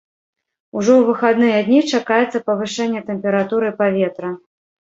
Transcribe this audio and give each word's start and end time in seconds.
Ужо 0.79 0.91
ў 0.99 1.01
выхадныя 1.09 1.57
дні 1.67 1.79
чакаецца 1.97 2.43
павышэнне 2.49 3.05
тэмпературы 3.11 3.73
паветра. 3.83 4.29